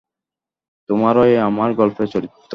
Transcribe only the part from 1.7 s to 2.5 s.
গল্পের চরিত্র।